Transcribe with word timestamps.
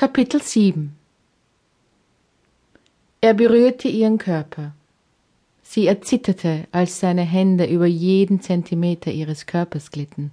Kapitel 0.00 0.40
7 0.40 0.96
Er 3.20 3.34
berührte 3.34 3.86
ihren 3.88 4.16
Körper. 4.16 4.72
Sie 5.62 5.86
erzitterte, 5.86 6.66
als 6.72 7.00
seine 7.00 7.20
Hände 7.20 7.66
über 7.66 7.84
jeden 7.84 8.40
Zentimeter 8.40 9.12
ihres 9.12 9.44
Körpers 9.44 9.90
glitten. 9.90 10.30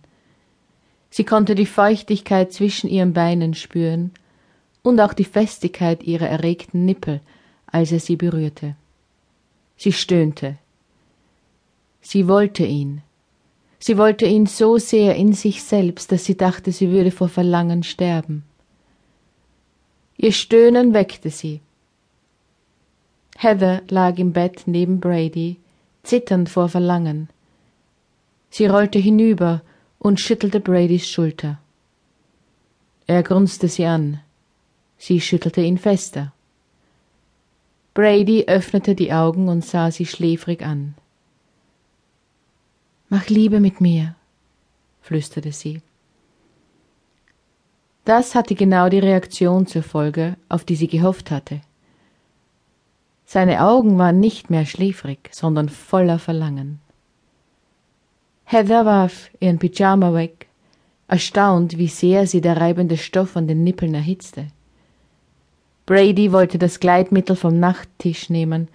Sie 1.10 1.26
konnte 1.26 1.54
die 1.54 1.66
Feuchtigkeit 1.66 2.54
zwischen 2.54 2.90
ihren 2.90 3.12
Beinen 3.12 3.56
spüren 3.56 4.12
und 4.84 5.02
auch 5.02 5.12
die 5.12 5.26
Festigkeit 5.26 6.02
ihrer 6.04 6.30
erregten 6.30 6.86
Nippel, 6.86 7.20
als 7.70 7.92
er 7.92 8.00
sie 8.00 8.16
berührte. 8.16 8.78
Sie 9.76 9.92
stöhnte. 9.92 10.58
Sie 12.00 12.30
wollte 12.30 12.66
ihn. 12.66 13.02
Sie 13.80 13.98
wollte 13.98 14.28
ihn 14.28 14.46
so 14.46 14.78
sehr 14.78 15.18
in 15.18 15.34
sich 15.34 15.62
selbst, 15.62 16.14
dass 16.14 16.24
sie 16.24 16.38
dachte, 16.38 16.72
sie 16.72 16.90
würde 16.90 17.12
vor 17.12 17.28
Verlangen 17.28 17.84
sterben. 17.84 18.46
Ihr 20.18 20.32
Stöhnen 20.32 20.94
weckte 20.94 21.30
sie. 21.30 21.62
Heather 23.38 23.84
lag 23.90 24.18
im 24.18 24.34
Bett 24.34 24.64
neben 24.66 25.00
Brady, 25.00 25.58
zitternd 26.04 26.50
vor 26.50 26.70
Verlangen. 26.70 27.30
Sie 28.50 28.66
rollte 28.66 28.98
hinüber 28.98 29.62
und 30.00 30.20
schüttelte 30.20 30.60
Bradys 30.60 31.08
Schulter. 31.08 31.60
Er 33.06 33.22
grunzte 33.22 33.68
sie 33.68 33.86
an. 33.86 34.20
Sie 34.98 35.22
schüttelte 35.22 35.62
ihn 35.62 35.78
fester. 35.78 36.34
Brady 37.94 38.46
öffnete 38.48 38.96
die 38.96 39.14
Augen 39.14 39.48
und 39.48 39.64
sah 39.64 39.92
sie 39.92 40.06
schläfrig 40.06 40.64
an. 40.64 40.96
Mach 43.10 43.28
Liebe 43.28 43.60
mit 43.60 43.82
mir, 43.82 44.16
flüsterte 45.02 45.52
sie. 45.52 45.82
Das 48.08 48.36
hatte 48.36 48.56
genau 48.56 48.88
die 48.88 49.00
Reaktion 49.00 49.68
zur 49.68 49.84
Folge, 49.84 50.38
auf 50.48 50.64
die 50.64 50.78
sie 50.78 50.88
gehofft 50.88 51.30
hatte. 51.30 51.60
Seine 53.26 53.62
Augen 53.62 53.98
waren 53.98 54.22
nicht 54.22 54.50
mehr 54.50 54.66
schläfrig, 54.66 55.28
sondern 55.34 55.68
voller 55.68 56.18
Verlangen. 56.18 56.80
Heather 58.46 58.86
warf 58.86 59.30
ihren 59.42 59.60
Pyjama 59.60 60.14
weg, 60.14 60.48
erstaunt, 61.10 61.78
wie 61.78 61.90
sehr 61.90 62.28
sie 62.28 62.40
der 62.40 62.56
reibende 62.56 62.96
Stoff 62.96 63.36
an 63.36 63.46
den 63.46 63.66
Nippeln 63.66 63.94
erhitzte. 63.94 64.48
Brady 65.86 66.32
wollte 66.32 66.58
das 66.58 66.80
Gleitmittel 66.80 67.36
vom 67.36 67.60
Nachttisch 67.60 68.30
nehmen, 68.30 68.70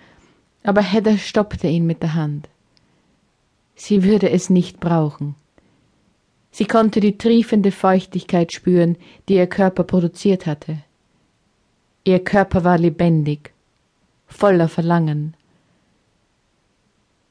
aber 0.63 0.83
Heather 0.83 1.17
stoppte 1.17 1.69
ihn 1.69 1.87
mit 1.87 2.03
der 2.03 2.13
Hand. 2.13 2.51
Sie 3.77 4.05
würde 4.05 4.29
es 4.29 4.51
nicht 4.51 4.79
brauchen. 4.79 5.37
Sie 6.55 6.67
konnte 6.67 7.01
die 7.01 7.17
triefende 7.17 7.73
Feuchtigkeit 7.73 8.53
spüren, 8.53 8.97
die 9.29 9.37
ihr 9.37 9.47
Körper 9.47 9.85
produziert 9.85 10.47
hatte. 10.47 10.77
Ihr 12.05 12.23
Körper 12.23 12.63
war 12.63 12.77
lebendig, 12.77 13.55
voller 14.27 14.69
Verlangen. 14.69 15.35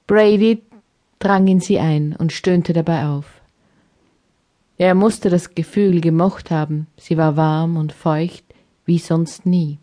Brady 0.08 0.64
drang 1.20 1.48
in 1.48 1.60
sie 1.60 1.78
ein 1.78 2.16
und 2.16 2.34
stöhnte 2.34 2.74
dabei 2.74 3.06
auf. 3.06 3.42
Er 4.78 4.96
musste 4.96 5.30
das 5.30 5.54
Gefühl 5.54 6.02
gemocht 6.02 6.50
haben, 6.50 6.88
sie 6.98 7.16
war 7.16 7.38
warm 7.38 7.78
und 7.78 7.94
feucht 7.94 8.44
wie 8.86 8.98
sonst 8.98 9.46
nie. 9.46 9.78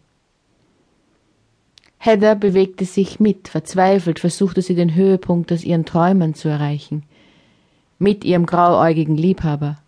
Heather 1.99 2.35
bewegte 2.35 2.85
sich 2.85 3.21
mit, 3.21 3.47
verzweifelt 3.47 4.19
versuchte 4.19 4.63
sie 4.63 4.75
den 4.75 4.97
Höhepunkt 4.97 5.53
aus 5.53 5.63
ihren 5.63 5.85
Träumen 5.85 6.35
zu 6.35 6.49
erreichen 6.49 7.05
mit 7.99 8.25
ihrem 8.25 8.47
grauäugigen 8.47 9.17
Liebhaber. 9.17 9.79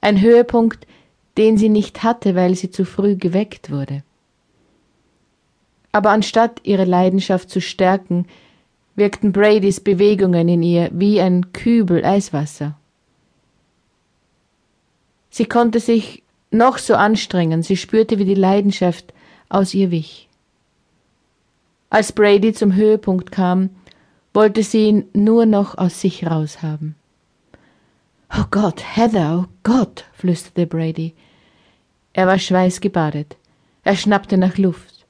Ein 0.00 0.20
Höhepunkt, 0.20 0.86
den 1.36 1.58
sie 1.58 1.68
nicht 1.68 2.02
hatte, 2.02 2.34
weil 2.34 2.54
sie 2.54 2.70
zu 2.70 2.84
früh 2.84 3.16
geweckt 3.16 3.70
wurde. 3.70 4.02
Aber 5.92 6.10
anstatt 6.10 6.60
ihre 6.64 6.84
Leidenschaft 6.84 7.50
zu 7.50 7.60
stärken, 7.60 8.26
wirkten 8.96 9.32
Bradys 9.32 9.80
Bewegungen 9.80 10.48
in 10.48 10.62
ihr 10.62 10.90
wie 10.92 11.20
ein 11.20 11.52
Kübel 11.52 12.04
Eiswasser. 12.04 12.76
Sie 15.30 15.44
konnte 15.44 15.80
sich 15.80 16.22
noch 16.50 16.78
so 16.78 16.94
anstrengen, 16.94 17.62
sie 17.62 17.76
spürte, 17.76 18.18
wie 18.18 18.24
die 18.24 18.34
Leidenschaft 18.34 19.12
aus 19.48 19.74
ihr 19.74 19.90
wich. 19.90 20.28
Als 21.90 22.12
Brady 22.12 22.52
zum 22.52 22.74
Höhepunkt 22.74 23.30
kam, 23.30 23.70
wollte 24.32 24.62
sie 24.62 24.86
ihn 24.86 25.04
nur 25.12 25.46
noch 25.46 25.78
aus 25.78 26.00
sich 26.00 26.26
raushaben. 26.26 26.94
Oh 28.30 28.44
Gott, 28.50 28.82
Heather, 28.96 29.44
oh 29.44 29.52
Gott, 29.62 30.04
flüsterte 30.12 30.66
Brady. 30.66 31.14
Er 32.12 32.26
war 32.26 32.38
schweißgebadet. 32.38 33.36
Er 33.84 33.96
schnappte 33.96 34.36
nach 34.36 34.58
Luft. 34.58 35.06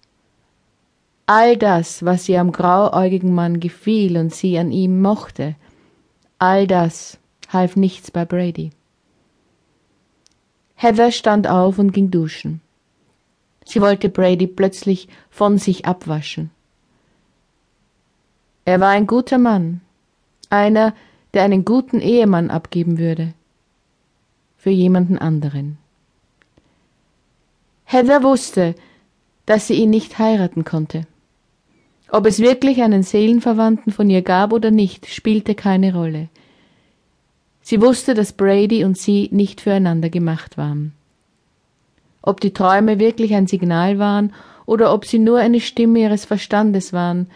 All 1.27 1.57
das, 1.57 2.05
was 2.05 2.29
ihr 2.29 2.41
am 2.41 2.53
grauäugigen 2.53 3.35
Mann 3.35 3.59
gefiel 3.59 4.17
und 4.17 4.35
sie 4.35 4.59
an 4.59 4.71
ihm 4.71 5.01
mochte, 5.01 5.57
all 6.39 6.67
das 6.67 7.19
half 7.49 7.75
nichts 7.75 8.11
bei 8.11 8.25
Brady. 8.25 8.71
Heather 10.75 11.11
stand 11.11 11.49
auf 11.49 11.79
und 11.79 11.93
ging 11.93 12.11
duschen. 12.11 12.61
Sie 13.65 13.81
wollte 13.81 14.09
Brady 14.09 14.47
plötzlich 14.47 15.09
von 15.31 15.59
sich 15.59 15.87
abwaschen. 15.87 16.51
Er 18.65 18.81
war 18.81 18.91
ein 18.91 19.07
guter 19.07 19.39
Mann, 19.39 19.81
einer, 20.51 20.95
der 21.37 21.45
einen 21.45 21.67
guten 21.67 22.01
Ehemann 22.01 22.49
abgeben 22.49 22.97
würde. 22.99 23.35
Für 24.57 24.71
jemanden 24.71 25.19
anderen. 25.19 25.77
Heather 27.85 28.23
wusste, 28.23 28.75
dass 29.45 29.67
sie 29.67 29.75
ihn 29.75 29.91
nicht 29.91 30.19
heiraten 30.19 30.65
konnte. 30.65 31.07
Ob 32.11 32.25
es 32.25 32.39
wirklich 32.39 32.83
einen 32.83 33.03
Seelenverwandten 33.03 33.93
von 33.93 34.09
ihr 34.09 34.23
gab 34.23 34.55
oder 34.55 34.71
nicht, 34.71 35.07
spielte 35.07 35.55
keine 35.55 35.93
Rolle. 35.93 36.31
Sie 37.61 37.83
wusste, 37.83 38.15
dass 38.15 38.33
Brady 38.33 38.83
und 38.85 38.97
sie 38.97 39.29
nicht 39.31 39.61
füreinander 39.61 40.09
gemacht 40.09 40.57
waren. 40.57 40.95
Ob 42.23 42.41
die 42.41 42.55
Träume 42.55 42.99
wirklich 42.99 43.35
ein 43.35 43.47
Signal 43.47 43.99
waren 43.99 44.33
oder 44.65 44.95
ob 44.95 45.05
sie 45.05 45.19
nur 45.19 45.39
eine 45.39 45.61
Stimme 45.61 45.99
ihres 45.99 46.25
Verstandes 46.25 46.95
waren, 46.95 47.29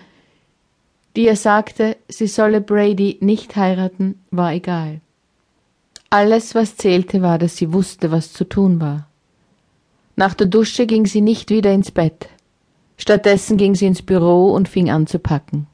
die 1.16 1.26
ihr 1.26 1.36
sagte, 1.36 1.96
sie 2.08 2.26
solle 2.26 2.60
Brady 2.60 3.18
nicht 3.20 3.56
heiraten, 3.56 4.22
war 4.30 4.52
egal. 4.52 5.00
Alles, 6.08 6.54
was 6.54 6.76
zählte, 6.76 7.22
war, 7.22 7.38
dass 7.38 7.56
sie 7.56 7.72
wusste, 7.72 8.10
was 8.10 8.32
zu 8.32 8.44
tun 8.44 8.80
war. 8.80 9.08
Nach 10.16 10.34
der 10.34 10.46
Dusche 10.46 10.86
ging 10.86 11.06
sie 11.06 11.20
nicht 11.20 11.50
wieder 11.50 11.72
ins 11.72 11.90
Bett. 11.90 12.28
Stattdessen 12.96 13.56
ging 13.56 13.74
sie 13.74 13.86
ins 13.86 14.02
Büro 14.02 14.52
und 14.52 14.68
fing 14.68 14.90
an 14.90 15.06
zu 15.06 15.18
packen. 15.18 15.66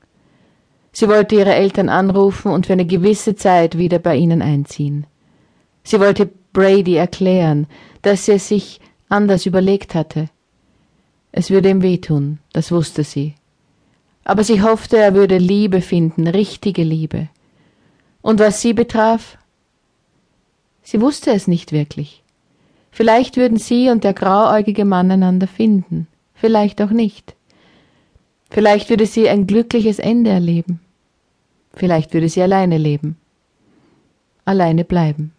Sie 0.92 1.08
wollte 1.08 1.34
ihre 1.34 1.54
Eltern 1.54 1.88
anrufen 1.88 2.52
und 2.52 2.66
für 2.66 2.72
eine 2.72 2.86
gewisse 2.86 3.34
Zeit 3.34 3.76
wieder 3.76 3.98
bei 3.98 4.16
ihnen 4.16 4.40
einziehen. 4.40 5.06
Sie 5.82 6.00
wollte 6.00 6.30
Brady 6.52 6.94
erklären, 6.94 7.66
dass 8.02 8.26
sie 8.26 8.32
es 8.32 8.48
sich 8.48 8.80
anders 9.08 9.44
überlegt 9.44 9.94
hatte. 9.94 10.28
Es 11.32 11.50
würde 11.50 11.68
ihm 11.68 11.82
wehtun, 11.82 12.38
das 12.52 12.72
wusste 12.72 13.04
sie 13.04 13.34
aber 14.26 14.42
sie 14.42 14.60
hoffte, 14.60 14.98
er 14.98 15.14
würde 15.14 15.38
Liebe 15.38 15.80
finden, 15.80 16.26
richtige 16.26 16.82
Liebe. 16.82 17.28
Und 18.22 18.40
was 18.40 18.60
sie 18.60 18.72
betraf, 18.72 19.38
sie 20.82 21.00
wusste 21.00 21.30
es 21.30 21.46
nicht 21.46 21.70
wirklich. 21.70 22.24
Vielleicht 22.90 23.36
würden 23.36 23.56
sie 23.56 23.88
und 23.88 24.02
der 24.02 24.14
grauäugige 24.14 24.84
Mann 24.84 25.12
einander 25.12 25.46
finden, 25.46 26.08
vielleicht 26.34 26.82
auch 26.82 26.90
nicht. 26.90 27.36
Vielleicht 28.50 28.90
würde 28.90 29.06
sie 29.06 29.28
ein 29.28 29.46
glückliches 29.46 30.00
Ende 30.00 30.30
erleben. 30.30 30.80
Vielleicht 31.74 32.12
würde 32.12 32.28
sie 32.28 32.42
alleine 32.42 32.78
leben. 32.78 33.16
Alleine 34.44 34.84
bleiben. 34.84 35.30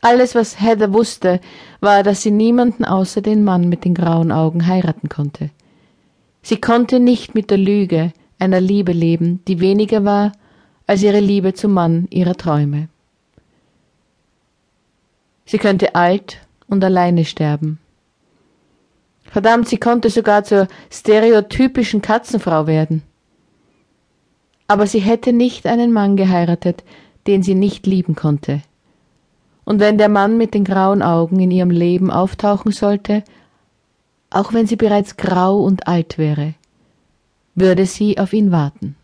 Alles, 0.00 0.34
was 0.34 0.58
Heather 0.58 0.94
wusste, 0.94 1.42
war, 1.80 2.02
dass 2.02 2.22
sie 2.22 2.30
niemanden 2.30 2.86
außer 2.86 3.20
den 3.20 3.44
Mann 3.44 3.68
mit 3.68 3.84
den 3.84 3.92
grauen 3.92 4.32
Augen 4.32 4.66
heiraten 4.66 5.10
konnte. 5.10 5.50
Sie 6.42 6.60
konnte 6.60 7.00
nicht 7.00 7.34
mit 7.34 7.50
der 7.50 7.58
Lüge 7.58 8.12
einer 8.38 8.60
Liebe 8.60 8.92
leben, 8.92 9.42
die 9.46 9.60
weniger 9.60 10.04
war 10.04 10.32
als 10.86 11.02
ihre 11.02 11.20
Liebe 11.20 11.54
zum 11.54 11.72
Mann 11.72 12.06
ihrer 12.10 12.34
Träume. 12.34 12.88
Sie 15.44 15.58
könnte 15.58 15.94
alt 15.94 16.38
und 16.66 16.82
alleine 16.82 17.24
sterben. 17.24 17.78
Verdammt, 19.24 19.68
sie 19.68 19.78
konnte 19.78 20.10
sogar 20.10 20.44
zur 20.44 20.66
stereotypischen 20.90 22.02
Katzenfrau 22.02 22.66
werden. 22.66 23.02
Aber 24.66 24.86
sie 24.86 25.00
hätte 25.00 25.32
nicht 25.32 25.66
einen 25.66 25.92
Mann 25.92 26.16
geheiratet, 26.16 26.84
den 27.26 27.42
sie 27.42 27.54
nicht 27.54 27.86
lieben 27.86 28.14
konnte. 28.16 28.62
Und 29.64 29.78
wenn 29.78 29.98
der 29.98 30.08
Mann 30.08 30.36
mit 30.36 30.54
den 30.54 30.64
grauen 30.64 31.02
Augen 31.02 31.38
in 31.38 31.50
ihrem 31.50 31.70
Leben 31.70 32.10
auftauchen 32.10 32.72
sollte, 32.72 33.22
auch 34.30 34.52
wenn 34.52 34.66
sie 34.66 34.76
bereits 34.76 35.16
grau 35.16 35.60
und 35.60 35.86
alt 35.88 36.16
wäre, 36.16 36.54
würde 37.54 37.86
sie 37.86 38.18
auf 38.18 38.32
ihn 38.32 38.52
warten. 38.52 38.96